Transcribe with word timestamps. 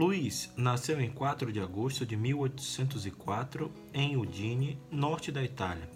Luiz 0.00 0.50
nasceu 0.56 0.98
em 0.98 1.10
4 1.10 1.52
de 1.52 1.60
agosto 1.60 2.06
de 2.06 2.16
1804 2.16 3.70
em 3.92 4.16
Udine, 4.16 4.78
norte 4.90 5.30
da 5.30 5.44
Itália. 5.44 5.86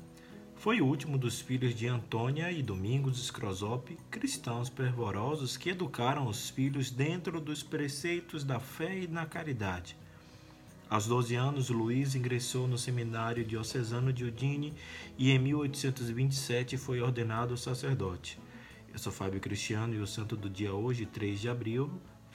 Foi 0.57 0.83
o 0.83 0.85
último 0.85 1.17
dos 1.17 1.41
filhos 1.41 1.75
de 1.75 1.87
Antônia 1.87 2.53
e 2.53 2.63
Domingos 2.63 3.17
Scrosop, 3.25 3.97
cristãos 4.11 4.69
fervorosos 4.69 5.57
que 5.57 5.71
educaram 5.71 6.27
os 6.27 6.51
filhos 6.51 6.91
dentro 6.91 7.41
dos 7.41 7.63
preceitos 7.63 8.45
da 8.45 8.61
fé 8.61 8.95
e 8.95 9.09
na 9.09 9.25
caridade. 9.25 9.97
Aos 10.91 11.07
12 11.07 11.35
anos, 11.35 11.71
Luiz 11.71 12.15
ingressou 12.15 12.69
no 12.69 12.77
seminário 12.77 13.43
diocesano 13.43 14.13
de 14.13 14.27
Udine 14.27 14.75
e 15.17 15.31
em 15.31 15.39
1827 15.39 16.77
foi 16.77 17.01
ordenado 17.01 17.57
sacerdote. 17.57 18.39
Eu 18.93 18.99
sou 18.99 19.11
Fábio 19.11 19.41
Cristiano 19.41 19.95
e 19.95 19.99
o 19.99 20.07
santo 20.07 20.37
do 20.37 20.51
dia 20.51 20.75
hoje, 20.75 21.07
3 21.07 21.41
de 21.41 21.49
abril, 21.49 21.91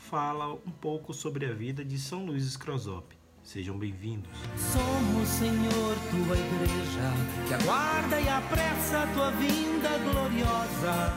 fala 0.09 0.51
um 0.51 0.71
pouco 0.81 1.13
sobre 1.13 1.45
a 1.45 1.53
vida 1.53 1.85
de 1.85 1.99
São 1.99 2.25
Luís 2.25 2.43
Scrosop. 2.45 3.15
Sejam 3.43 3.77
bem-vindos. 3.77 4.31
Somos, 4.57 5.29
Senhor, 5.29 5.95
tua 6.09 6.35
igreja, 6.35 7.47
que 7.47 7.53
aguarda 7.53 8.19
e 8.19 8.27
apressa 8.27 9.03
a 9.03 9.07
tua 9.13 9.29
vinda 9.31 9.99
gloriosa. 9.99 11.15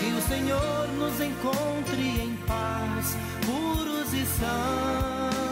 Que 0.00 0.06
o 0.12 0.20
Senhor 0.22 0.88
nos 0.98 1.20
encontre 1.20 2.22
em 2.24 2.36
paz, 2.44 3.16
puros 3.46 4.12
e 4.12 4.26
santos. 4.26 5.44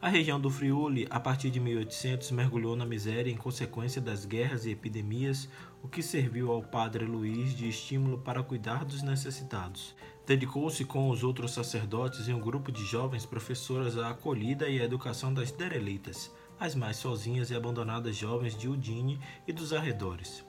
A 0.00 0.08
região 0.08 0.40
do 0.40 0.48
Friuli, 0.48 1.06
a 1.10 1.18
partir 1.18 1.50
de 1.50 1.58
1800, 1.58 2.30
mergulhou 2.30 2.74
na 2.76 2.86
miséria 2.86 3.30
em 3.30 3.36
consequência 3.36 4.00
das 4.00 4.24
guerras 4.24 4.64
e 4.64 4.70
epidemias, 4.70 5.48
o 5.82 5.88
que 5.88 6.02
serviu 6.02 6.52
ao 6.52 6.62
padre 6.62 7.04
Luís 7.04 7.54
de 7.54 7.68
estímulo 7.68 8.16
para 8.16 8.42
cuidar 8.42 8.84
dos 8.84 9.02
necessitados. 9.02 9.94
Dedicou-se 10.30 10.84
com 10.84 11.10
os 11.10 11.24
outros 11.24 11.50
sacerdotes 11.50 12.28
e 12.28 12.32
um 12.32 12.38
grupo 12.38 12.70
de 12.70 12.84
jovens 12.84 13.26
professoras 13.26 13.98
à 13.98 14.10
acolhida 14.10 14.68
e 14.68 14.80
à 14.80 14.84
educação 14.84 15.34
das 15.34 15.50
derelitas, 15.50 16.30
as 16.60 16.72
mais 16.72 16.98
sozinhas 16.98 17.50
e 17.50 17.56
abandonadas 17.56 18.14
jovens 18.14 18.56
de 18.56 18.68
Udine 18.68 19.18
e 19.44 19.52
dos 19.52 19.72
arredores. 19.72 20.44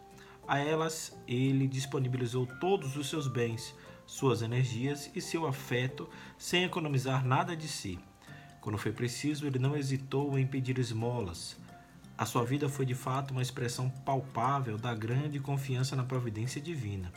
A 0.47 0.59
elas, 0.59 1.19
ele 1.27 1.67
disponibilizou 1.67 2.45
todos 2.59 2.95
os 2.95 3.09
seus 3.09 3.27
bens, 3.27 3.73
suas 4.05 4.43
energias 4.43 5.09
e 5.15 5.19
seu 5.19 5.47
afeto, 5.47 6.07
sem 6.37 6.63
economizar 6.63 7.25
nada 7.25 7.57
de 7.57 7.67
si. 7.67 7.97
Quando 8.61 8.77
foi 8.77 8.91
preciso, 8.91 9.47
ele 9.47 9.57
não 9.57 9.75
hesitou 9.75 10.37
em 10.37 10.45
pedir 10.45 10.77
esmolas. 10.77 11.57
A 12.15 12.27
sua 12.27 12.45
vida 12.45 12.69
foi 12.69 12.85
de 12.85 12.93
fato 12.93 13.31
uma 13.31 13.41
expressão 13.41 13.89
palpável 13.89 14.77
da 14.77 14.93
grande 14.93 15.39
confiança 15.39 15.95
na 15.95 16.03
providência 16.03 16.61
divina. 16.61 17.11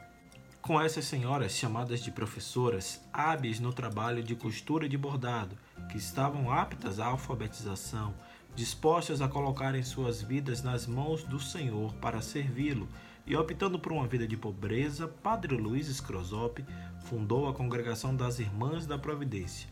Com 0.65 0.81
essas 0.81 1.05
senhoras, 1.05 1.53
chamadas 1.53 2.01
de 2.01 2.11
professoras, 2.11 2.99
hábeis 3.13 3.61
no 3.61 3.71
trabalho 3.71 4.23
de 4.23 4.35
costura 4.35 4.87
e 4.87 4.89
de 4.89 4.97
bordado, 4.97 5.59
que 5.91 5.99
estavam 5.99 6.51
aptas 6.51 6.99
à 6.99 7.05
alfabetização, 7.05 8.15
dispostas 8.57 9.21
a 9.21 9.29
colocarem 9.29 9.83
suas 9.83 10.23
vidas 10.23 10.63
nas 10.63 10.87
mãos 10.87 11.23
do 11.23 11.39
Senhor 11.39 11.93
para 11.97 12.23
servi-lo, 12.23 12.89
e 13.27 13.37
optando 13.37 13.79
por 13.79 13.93
uma 13.93 14.07
vida 14.07 14.27
de 14.27 14.39
pobreza, 14.39 15.07
Padre 15.07 15.55
Luiz 15.55 15.87
Scrosop 15.89 16.65
fundou 17.01 17.47
a 17.47 17.53
Congregação 17.53 18.17
das 18.17 18.39
Irmãs 18.39 18.87
da 18.87 18.97
Providência. 18.97 19.69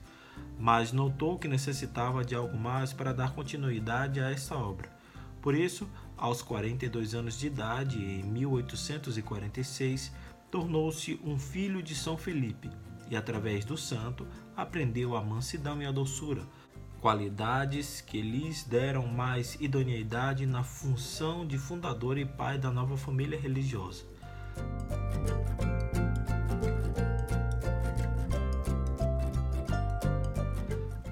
Mas 0.58 0.92
notou 0.92 1.38
que 1.38 1.48
necessitava 1.48 2.22
de 2.22 2.34
algo 2.34 2.58
mais 2.58 2.92
para 2.92 3.14
dar 3.14 3.32
continuidade 3.32 4.20
a 4.20 4.30
essa 4.30 4.56
obra. 4.56 4.90
Por 5.40 5.54
isso, 5.54 5.88
aos 6.18 6.42
42 6.42 7.14
anos 7.14 7.38
de 7.38 7.46
idade, 7.46 7.98
em 7.98 8.22
1846, 8.22 10.12
tornou-se 10.52 11.18
um 11.24 11.38
filho 11.38 11.82
de 11.82 11.94
São 11.94 12.18
Felipe 12.18 12.70
e, 13.10 13.16
através 13.16 13.64
do 13.64 13.74
santo, 13.74 14.28
aprendeu 14.54 15.16
a 15.16 15.24
mansidão 15.24 15.80
e 15.80 15.86
a 15.86 15.90
doçura, 15.90 16.46
qualidades 17.00 18.02
que 18.02 18.20
lhes 18.20 18.62
deram 18.62 19.06
mais 19.06 19.56
idoneidade 19.58 20.44
na 20.44 20.62
função 20.62 21.46
de 21.46 21.56
fundador 21.56 22.18
e 22.18 22.26
pai 22.26 22.58
da 22.58 22.70
nova 22.70 22.98
família 22.98 23.40
religiosa. 23.40 24.04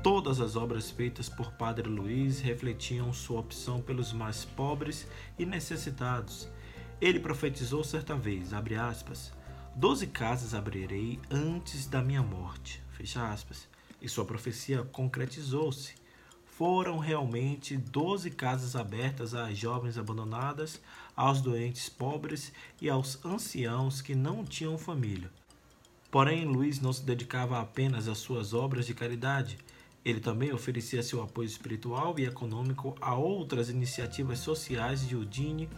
Todas 0.03 0.39
as 0.39 0.55
obras 0.55 0.91
feitas 0.91 1.31
por 1.31 1.51
Padre 1.53 1.89
Luiz 1.89 2.41
refletiam 2.41 3.11
sua 3.11 3.41
opção 3.41 3.81
pelos 3.81 4.12
mais 4.12 4.45
pobres 4.45 5.09
e 5.39 5.47
necessitados 5.47 6.47
ele 7.00 7.19
profetizou 7.19 7.83
certa 7.83 8.15
vez, 8.15 8.53
abre 8.53 8.75
aspas, 8.75 9.33
doze 9.75 10.06
casas 10.06 10.53
abrirei 10.53 11.19
antes 11.31 11.87
da 11.87 12.03
minha 12.03 12.22
morte, 12.22 12.83
fecha 12.91 13.27
aspas. 13.27 13.66
E 14.03 14.09
sua 14.09 14.25
profecia 14.25 14.83
concretizou-se. 14.83 15.94
Foram 16.44 16.99
realmente 16.99 17.75
doze 17.75 18.31
casas 18.31 18.77
abertas 18.77 19.34
às 19.34 19.56
jovens 19.56 19.97
abandonadas, 19.97 20.78
aos 21.16 21.41
doentes 21.41 21.89
pobres 21.89 22.53
e 22.81 22.91
aos 22.91 23.25
anciãos 23.25 24.03
que 24.03 24.15
não 24.15 24.44
tinham 24.44 24.77
família. 24.77 25.31
Porém, 26.10 26.44
Luiz 26.44 26.81
não 26.81 26.93
se 26.93 27.03
dedicava 27.03 27.60
apenas 27.60 28.09
às 28.09 28.19
suas 28.19 28.53
obras 28.53 28.84
de 28.84 28.93
caridade. 28.93 29.56
Ele 30.05 30.21
também 30.21 30.53
oferecia 30.53 31.03
seu 31.03 31.22
apoio 31.22 31.47
espiritual 31.47 32.19
e 32.19 32.27
econômico 32.27 32.94
a 33.00 33.15
outras 33.15 33.71
iniciativas 33.71 34.41
sociais 34.41 35.06
de 35.06 35.16
Udine 35.16 35.69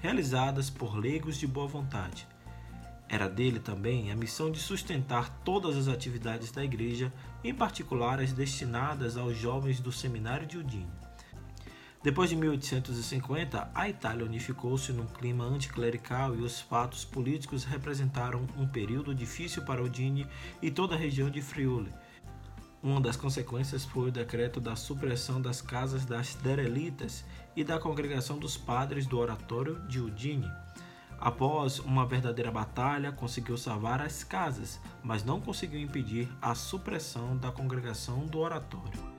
realizadas 0.00 0.70
por 0.70 0.96
leigos 0.96 1.36
de 1.36 1.46
boa 1.46 1.66
vontade. 1.66 2.26
Era 3.08 3.28
dele 3.28 3.58
também 3.58 4.12
a 4.12 4.16
missão 4.16 4.50
de 4.50 4.58
sustentar 4.58 5.30
todas 5.42 5.76
as 5.76 5.88
atividades 5.88 6.50
da 6.50 6.62
igreja, 6.62 7.12
em 7.42 7.54
particular 7.54 8.20
as 8.20 8.32
destinadas 8.32 9.16
aos 9.16 9.36
jovens 9.36 9.80
do 9.80 9.90
seminário 9.90 10.46
de 10.46 10.58
Udine. 10.58 10.90
Depois 12.02 12.30
de 12.30 12.36
1850, 12.36 13.70
a 13.74 13.88
Itália 13.88 14.24
unificou-se 14.24 14.92
num 14.92 15.06
clima 15.06 15.44
anticlerical 15.44 16.36
e 16.36 16.42
os 16.42 16.60
fatos 16.60 17.04
políticos 17.04 17.64
representaram 17.64 18.46
um 18.56 18.68
período 18.68 19.14
difícil 19.14 19.62
para 19.62 19.82
Udine 19.82 20.26
e 20.62 20.70
toda 20.70 20.94
a 20.94 20.98
região 20.98 21.28
de 21.28 21.42
Friuli. 21.42 21.92
Uma 22.80 23.00
das 23.00 23.16
consequências 23.16 23.84
foi 23.84 24.08
o 24.08 24.12
decreto 24.12 24.60
da 24.60 24.76
supressão 24.76 25.42
das 25.42 25.60
casas 25.60 26.04
das 26.04 26.36
derelitas 26.36 27.24
e 27.56 27.64
da 27.64 27.78
congregação 27.78 28.38
dos 28.38 28.56
padres 28.56 29.04
do 29.04 29.18
oratório 29.18 29.80
de 29.88 29.98
Udine. 29.98 30.48
Após 31.18 31.80
uma 31.80 32.06
verdadeira 32.06 32.52
batalha, 32.52 33.10
conseguiu 33.10 33.56
salvar 33.56 34.00
as 34.00 34.22
casas, 34.22 34.78
mas 35.02 35.24
não 35.24 35.40
conseguiu 35.40 35.80
impedir 35.80 36.28
a 36.40 36.54
supressão 36.54 37.36
da 37.36 37.50
congregação 37.50 38.24
do 38.26 38.38
oratório. 38.38 39.18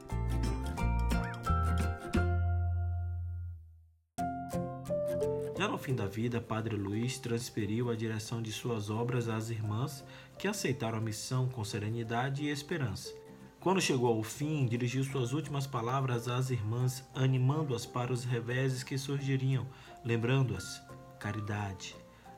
Já 5.58 5.68
no 5.68 5.78
fim 5.78 5.94
da 5.94 6.06
vida, 6.06 6.40
Padre 6.40 6.78
Luiz 6.78 7.18
transferiu 7.18 7.90
a 7.90 7.96
direção 7.98 8.42
de 8.42 8.54
suas 8.54 8.90
obras 8.90 9.28
às 9.28 9.50
irmãs, 9.50 10.06
que 10.38 10.48
aceitaram 10.48 11.00
a 11.00 11.02
missão 11.02 11.50
com 11.50 11.66
serenidade 11.66 12.46
e 12.46 12.50
esperança. 12.50 13.14
Quando 13.60 13.82
chegou 13.82 14.16
ao 14.16 14.24
fim, 14.24 14.66
dirigiu 14.66 15.04
suas 15.04 15.34
últimas 15.34 15.68
palavras 15.68 16.30
às 16.30 16.50
irmãs, 16.50 17.04
animando-as 17.14 17.86
para 17.86 18.14
os 18.14 18.24
reveses 18.24 18.84
que 18.84 18.98
surgiriam, 18.98 19.68
lembrando-as: 20.02 20.82
Caridade, 21.20 21.94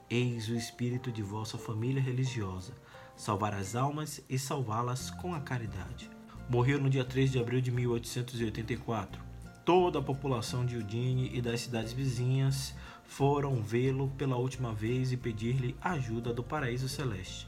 eis 0.09 0.49
o 0.49 0.55
espírito 0.55 1.11
de 1.11 1.21
vossa 1.21 1.59
família 1.59 2.01
religiosa, 2.01 2.73
salvar 3.15 3.53
as 3.53 3.75
almas 3.75 4.19
e 4.27 4.39
salvá-las 4.39 5.11
com 5.11 5.35
a 5.35 5.39
caridade. 5.39 6.09
Morreu 6.49 6.81
no 6.81 6.89
dia 6.89 7.05
3 7.05 7.31
de 7.31 7.37
abril 7.39 7.61
de 7.61 7.69
1884. 7.69 9.21
Toda 9.63 9.99
a 9.99 10.03
população 10.03 10.65
de 10.65 10.75
Udine 10.75 11.29
e 11.31 11.39
das 11.39 11.61
cidades 11.61 11.93
vizinhas 11.93 12.73
foram 13.03 13.61
vê-lo 13.61 14.07
pela 14.17 14.37
última 14.37 14.73
vez 14.73 15.11
e 15.11 15.17
pedir-lhe 15.17 15.75
ajuda 15.83 16.33
do 16.33 16.41
paraíso 16.41 16.89
celeste. 16.89 17.47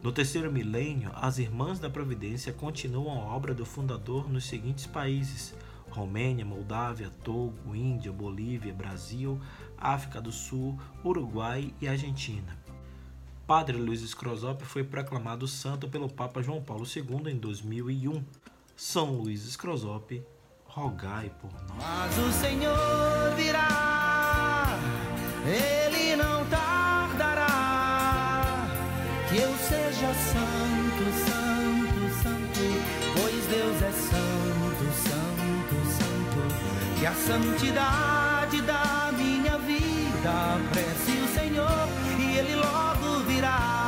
No 0.00 0.12
terceiro 0.12 0.50
milênio, 0.50 1.10
as 1.14 1.38
Irmãs 1.38 1.80
da 1.80 1.90
Providência 1.90 2.52
continuam 2.52 3.20
a 3.20 3.34
obra 3.34 3.52
do 3.52 3.66
fundador 3.66 4.30
nos 4.30 4.44
seguintes 4.44 4.86
países: 4.86 5.54
Romênia, 5.90 6.44
Moldávia, 6.44 7.10
Togo, 7.24 7.74
Índia, 7.74 8.12
Bolívia, 8.12 8.72
Brasil, 8.72 9.40
África 9.76 10.20
do 10.20 10.30
Sul, 10.30 10.78
Uruguai 11.04 11.74
e 11.80 11.88
Argentina. 11.88 12.56
Padre 13.44 13.76
Luiz 13.76 14.02
Scrosop 14.02 14.64
foi 14.64 14.84
proclamado 14.84 15.48
santo 15.48 15.88
pelo 15.88 16.08
Papa 16.08 16.42
João 16.42 16.62
Paulo 16.62 16.84
II 16.84 17.32
em 17.32 17.36
2001. 17.36 18.22
São 18.76 19.14
Luís 19.14 19.40
Scrosop, 19.40 20.22
rogai 20.64 21.32
por 21.40 21.50
nós. 21.66 21.78
Mas 21.78 22.18
o 22.18 22.30
Senhor 22.30 23.34
virá, 23.34 24.78
ele 25.44 25.87
seja 29.98 30.14
santo, 30.14 31.04
santo, 31.26 32.22
santo, 32.22 32.62
pois 33.14 33.46
Deus 33.46 33.82
é 33.82 33.90
santo, 33.90 34.84
santo, 34.94 35.76
santo. 35.98 36.98
Que 36.98 37.06
a 37.06 37.12
santidade 37.12 38.62
da 38.62 39.10
minha 39.16 39.58
vida 39.58 40.60
prece 40.70 41.10
o 41.18 41.28
Senhor 41.34 41.88
e 42.20 42.38
ele 42.38 42.54
logo 42.54 43.24
virá. 43.26 43.87